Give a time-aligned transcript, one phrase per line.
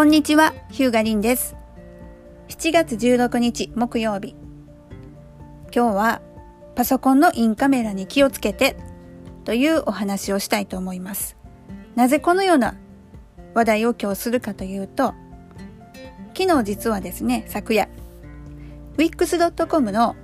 [0.00, 1.56] こんにちは、ヒューガリンです。
[2.48, 4.34] 7月16日木曜日。
[5.76, 6.22] 今日は
[6.74, 8.78] パソコンのインカメラに気をつけて
[9.44, 11.36] というお話をしたいと思います。
[11.96, 12.76] なぜこのような
[13.52, 15.12] 話題を今日するかというと、
[16.34, 17.90] 昨日実はですね、昨夜、
[18.96, 20.16] wix.com の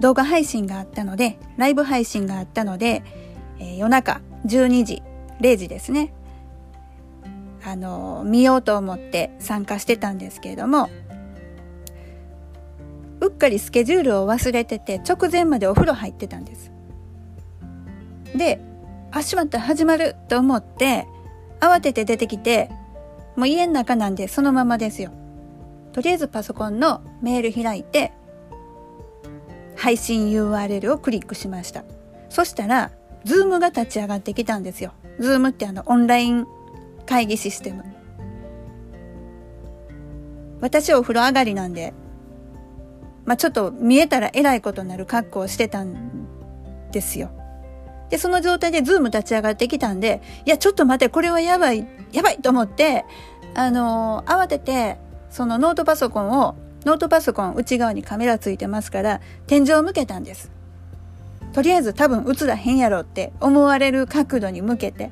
[0.00, 3.02] 動画配信があったので、ライブ配信があったので、
[3.58, 5.02] えー夜中12時、
[5.40, 6.12] 0時ですね。
[7.64, 10.88] あの、見ようと思って参加してたんですけれども、
[13.20, 16.70] うっかりスケジュールを忘れてて直前までお風呂入ってたんです。
[18.34, 18.60] で、
[19.10, 21.06] あ、しまった、始まると思って、
[21.60, 22.70] 慌てて出てきて、
[23.36, 25.12] もう家の中なんでそのままですよ。
[25.92, 28.12] とりあえずパソコンのメール開いて、
[29.76, 31.84] 配信 URL をクリックしました。
[32.28, 32.90] そしたら、
[33.24, 34.92] ズームが立ち上がってきたんですよ。
[35.18, 36.46] ズームってあのオンライン
[37.08, 37.82] 会議システム。
[40.60, 41.94] 私お風呂上がりなんで、
[43.24, 47.30] まあちょっと見えたらえらいことになる格好をしてたんですよ。
[48.10, 53.06] で、その状態でズーム立ち上がってきたんで、いや、ちょっと待って、これはやばい、やばいと思って、
[53.54, 54.98] あのー慌てて、
[55.30, 60.50] そのノートパソコンを、ノートパソコン内側にカメラついてますから、天井を向けたんです。
[61.54, 65.10] とりあえず多分映らへんやろって思われる角度に向けて。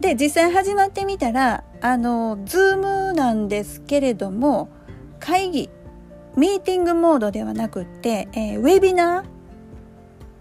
[0.00, 2.76] で、実際始まってみたら、あの、ズー
[3.08, 4.68] ムなんですけれども、
[5.20, 5.70] 会議、
[6.36, 9.34] ミーティングモードではなくって、えーウェビナー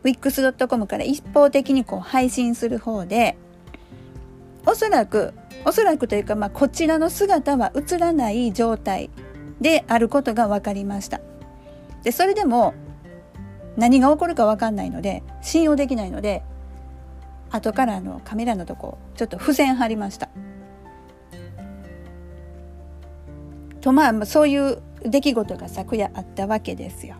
[0.04, 3.38] wix.com から一方的にこう配信する方で、
[4.66, 5.34] おそらく、
[5.66, 9.10] おそらくというか、まあ、こちらの姿は映らない状態
[9.62, 11.22] であることが分かりました。
[12.04, 12.74] で、それでも、
[13.78, 16.44] 何が起こるか分かんないので、信用できないので、
[17.54, 20.30] 後からあのカメラのとこ、ちょっと付箋貼りました。
[23.80, 27.16] と、まあ、そういう出来事が昨夜あったわけですよ。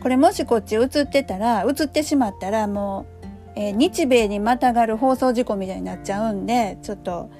[0.00, 7.30] これもしこっち映ってたら、映ってしまったらもう、えー日米にまたがる放送事故みたいになっちゃうんで、ちょっと、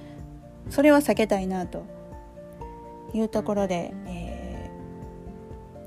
[0.70, 1.84] それは避けたいなと
[3.12, 4.44] いうところで、えー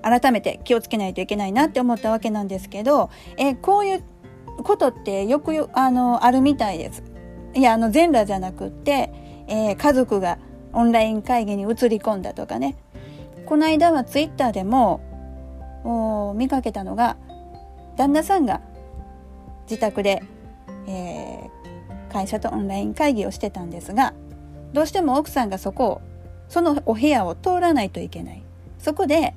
[0.04, 4.04] 改めて気をつけないといけないなって思ったわけなんですけど、えーこういう
[4.68, 7.02] ことってよくあのあるみたいです。
[7.56, 9.12] いや、あの全裸じゃなくって、
[9.48, 10.38] えー家族が
[10.74, 12.76] オンライン会議に移り込んだとかね。
[13.46, 15.00] この間はツイッターでも、
[16.36, 17.16] 見かけたのが
[17.96, 18.60] 旦那さんが
[19.64, 20.22] 自宅で、
[20.88, 21.58] えー
[22.10, 24.14] 会社とオンライン会議をしてたんですが
[24.74, 26.02] どうしても奥さんがそこを
[26.48, 28.42] そのお部屋を通らないといけない
[28.80, 29.36] そこで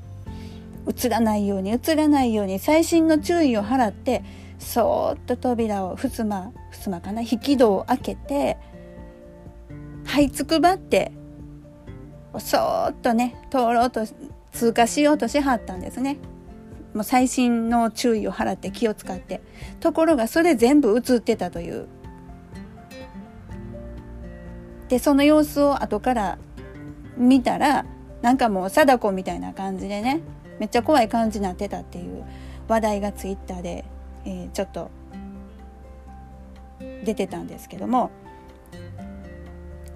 [0.87, 4.23] 映らないように映らないように細心の注意を払って
[4.61, 8.59] そーっと扉をふすまふすまかな引き戸を開けて
[10.05, 11.11] 這いつくばって
[12.39, 14.03] そーっとね通ろうと
[14.53, 16.19] 通過しようとしはったんですね。
[16.95, 19.41] もう細心の注意を払って気を使って
[19.79, 21.87] ところがそれ全部映ってたという
[24.89, 26.39] でその様子を後から
[27.17, 27.87] 見たら
[28.23, 30.21] なんかもう貞子みたいな感じでね
[30.59, 32.25] めっちゃ怖い感じになってたっていう
[32.67, 33.85] 話題がツイッターで、
[34.25, 34.91] えーちょっと
[37.05, 38.11] 出てたんですけども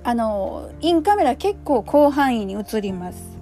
[0.03, 3.39] あのインカメラ結構広範囲に映ります。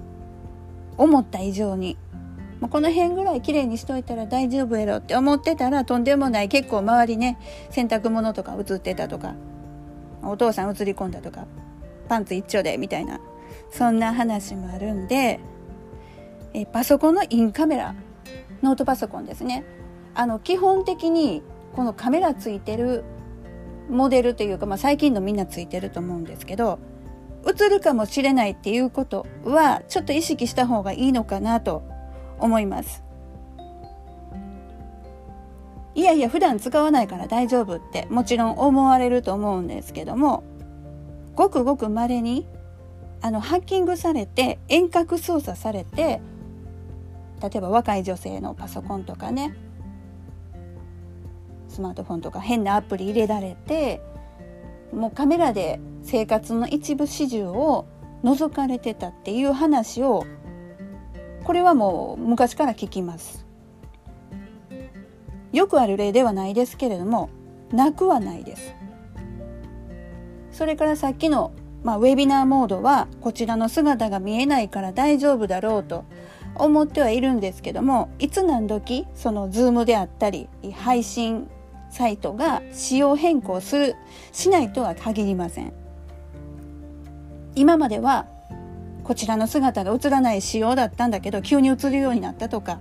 [0.97, 1.97] 思った以上に。
[2.61, 6.47] まあこの辺ぐらい綺麗にしといたら大丈夫やろって思ってたらとんでもない。
[6.47, 7.37] 結構周りね
[7.69, 9.35] 洗濯物とか映ってたとか
[10.23, 11.45] お父さん映り込んだとか
[12.07, 13.19] パンツ一丁でみたいな。
[13.69, 15.39] そんな話もあるんで
[16.53, 17.95] えパソコンのインカメラ
[18.61, 19.65] ノートパソコンですね。
[20.15, 21.41] あの基本的に
[21.75, 23.03] このカメラついてる
[23.89, 26.79] モデルというか、まあ、最近のみんなついてると思うんですけど
[27.45, 31.83] 映るかもしれないっていうことはちょっと意識した方がいいのかなと
[32.39, 33.03] 思います。
[35.95, 40.43] いやいや普段使わないから大丈夫ってもちろん思われると思うんですけども
[41.35, 42.47] ごくごく稀に
[43.21, 46.19] あのハッキングされて遠隔操作されて
[47.41, 49.55] 例えば若い女性のパソコンとかね
[51.73, 54.01] スマートフォンとか変なアプリ入れられて
[54.93, 57.85] もうカメラで生活の一部始終を
[58.23, 60.25] 覗かれてたっていう話を
[61.43, 63.45] これはもう昔から聞きます。
[65.51, 67.29] よくある例ではないですけれども
[67.71, 68.75] なくはないです。
[70.51, 71.51] それからさっきの、
[71.83, 76.05] まあ、ウェビナーモードはこちらの姿が見えないから大丈夫だろうと
[76.55, 81.49] 思ってはいるんですけどもいつ何時そのズームであったり配信
[81.93, 83.95] サイトが仕様変更する
[84.31, 85.73] しないとは限りません。
[87.53, 88.25] 今までは
[89.03, 92.79] こちらの姿が映らない仕様だったんだけど急に映るようになったとか。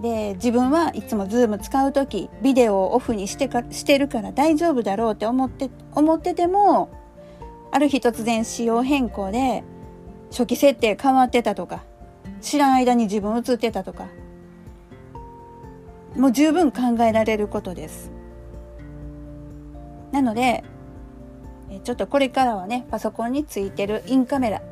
[0.00, 6.88] で自分はいつもズーム使う時ビデオをオフにしてかしてるから大丈夫だろうって思って思ってても
[7.72, 9.64] ある日突然仕様変更で
[10.30, 11.82] 初期設定変わってたとか
[12.40, 14.06] 知らん間に自分映ってたとか
[16.16, 18.10] もう十分考えられることです。
[20.12, 20.64] なので
[21.84, 24.62] ちょっとこれからはねパソコンについてるインカメラ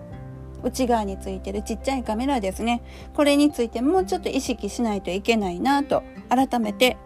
[0.62, 2.82] 内側についてるちっちゃいカメラですね。
[3.14, 6.96] これについてもうちょっと意識しないといけないなと改めて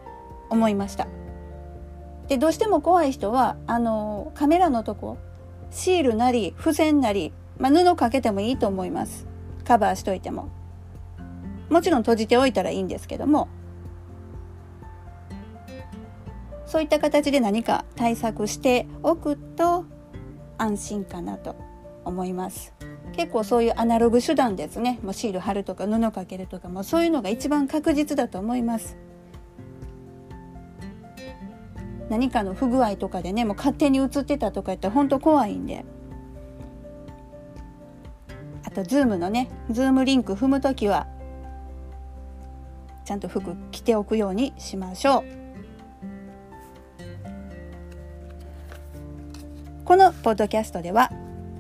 [0.49, 1.09] 思いました。
[2.29, 5.19] でどうしても怖い人はあのカメラのとこ
[5.71, 9.27] シールなり付箋なり、まあ、布かけてもいいと思います。
[9.65, 10.49] カバーしといても。
[11.69, 13.49] もちろん閉じておいたらいいんですけども
[16.71, 19.85] そういった形で何か対策しておくと
[20.57, 21.57] 安心かなと
[22.05, 22.73] 思います。
[23.13, 25.01] 結構そういうアナログ手段ですね。
[25.03, 28.97] もうシール貼るとか布かけるとかもそういうのが一番確実だと思います。
[32.09, 35.85] 何かの不具合とかでねもう勝手に映ってたとか言ったら本当怖いんで。
[38.65, 41.09] あとズームのねズームリンク踏む時は
[43.05, 45.50] ちゃんと服着ておくようにしましょう。
[49.91, 51.11] このポッドキャストでは、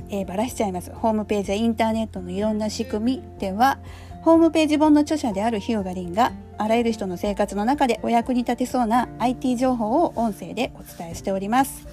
[0.08, 0.92] えー、ばらしちゃいます。
[0.92, 3.80] ホームページやインターネットのいろんな仕組みでは
[4.22, 11.88] ホームページ本の著者である日向凛があらゆる人の生活の中でお役に立てそうな IT 情報を音声でお伝えしております。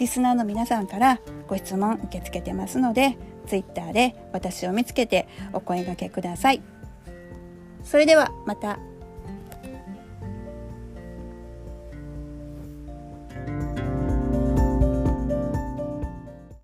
[0.00, 3.16] リスナーの皆さんからご質問受け付けてますので
[3.46, 6.60] Twitter で私を見つけてお声掛けください。
[7.84, 8.80] それではまた。